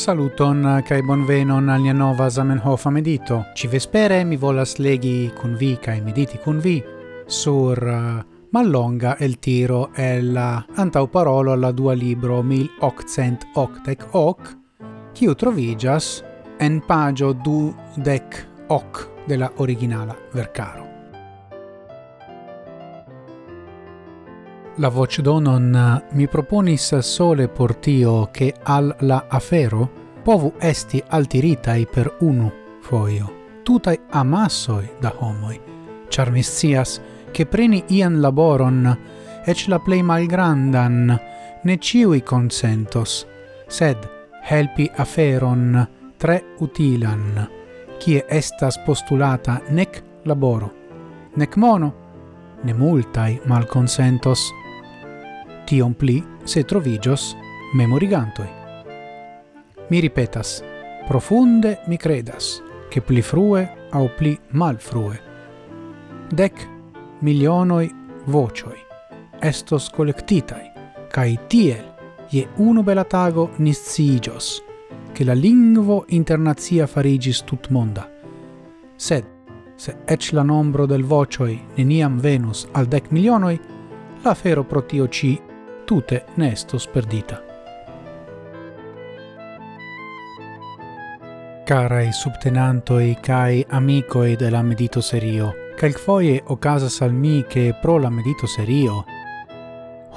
[0.00, 3.50] Saluton uh, kai bonvenon al nia nova Zamenhof medito.
[3.52, 6.82] Ci vespere mi volas legi kun vi kai mediti kun vi
[7.26, 14.56] sur uh, Mallonga el tiro el la antau parolo alla dua libro 1888 hoc
[15.12, 16.24] qui trovigas
[16.58, 20.89] en pagio du dec oc della originala vercaro.
[24.76, 29.90] La voce donon eh, mi proponis sole por tio che al la afero
[30.22, 35.60] povu esti altiritai per unu foio, tutai amassoi da homoi,
[36.08, 38.98] char miscias che preni ian laboron,
[39.44, 41.20] ec la plei malgrandan,
[41.62, 43.26] ne ciui consentos,
[43.66, 44.08] sed
[44.42, 47.48] helpi aferon tre utilan,
[47.98, 50.72] cie estas postulata nec laboro,
[51.34, 51.94] nec mono,
[52.62, 54.50] ne multai malconsentos,
[55.70, 57.36] tion pli se trovigios
[57.74, 58.48] memorigantoi.
[59.88, 60.64] Mi ripetas,
[61.06, 65.20] profunde mi credas, che pli frue au pli mal frue.
[66.28, 66.68] Dec
[67.20, 67.88] milionoi
[68.24, 68.88] vocioi
[69.40, 70.72] estos collectitai,
[71.08, 71.84] cae tiel
[72.28, 74.62] je uno bela tago nisciigios,
[75.12, 78.10] che la lingvo internazia farigis tut monda.
[78.96, 79.24] Sed,
[79.76, 83.60] se ec la nombro del vocioi neniam venus al dec milionoi,
[84.22, 85.40] la fero pro tio ci
[85.90, 87.40] tute ne estos perdita.
[91.66, 98.08] Carai subtenantoi cae amicoi de la medito serio, calcfoie ocasas al mi che pro la
[98.08, 99.04] medito serio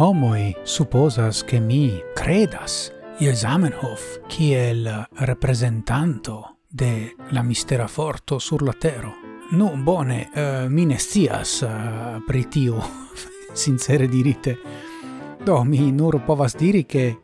[0.00, 8.72] homoi supposas che mi credas il Zamenhof kiel representanto de la mistera forto sur la
[8.72, 9.12] tero.
[9.50, 12.82] Nu, bone, uh, mi ne uh, pri tio,
[13.52, 14.88] sincere dirite.
[15.44, 17.16] Do, mi nur povas diri che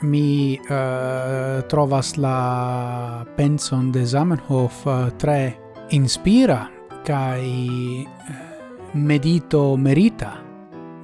[0.00, 5.56] mi uh, trovas la penson de Zamenhof uh, tre
[5.90, 6.70] inspira
[7.04, 10.40] kai uh, eh, medito merita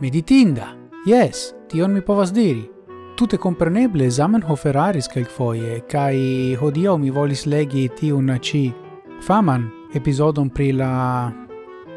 [0.01, 0.75] meditinda.
[1.05, 2.71] Yes tion mi povas diri.
[3.15, 8.73] Tutte compreneble Zamenhof eraris foie kai hodio mi volis legi tiun ci
[9.21, 11.33] faman episodon pri la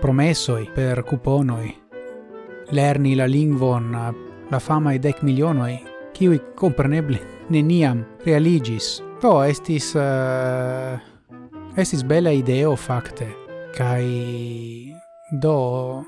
[0.02, 1.76] promesoi per cuponoi
[2.70, 5.78] lerni la lingvon la fama e dec milionoi,
[6.14, 7.20] kiui compreneble
[7.54, 9.02] neniam realigis.
[9.22, 9.94] Do estis...
[9.96, 10.98] Uh,
[11.78, 13.28] estis bella ideo facte,
[13.78, 14.94] kai
[15.42, 16.04] do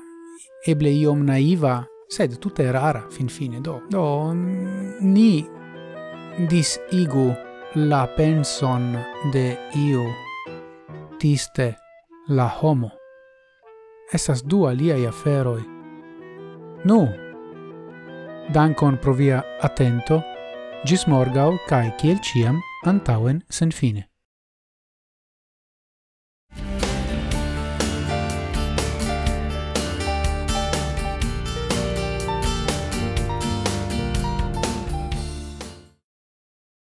[0.66, 1.80] eble iom naiva,
[2.10, 3.80] sed tutte rara fin fine do.
[3.90, 5.46] Do ni
[6.50, 7.28] disigu
[7.74, 8.96] la penson
[9.32, 10.06] de iu
[11.18, 11.76] tiste
[12.28, 12.90] la homo.
[14.12, 15.62] esas du aliai aferoi.
[16.84, 17.08] Nu,
[18.50, 20.16] Dankon pro via atento,
[20.82, 24.09] gis morgau cae ciel ciam antauen sen fine.